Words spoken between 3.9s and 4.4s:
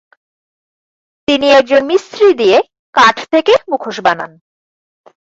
বানান।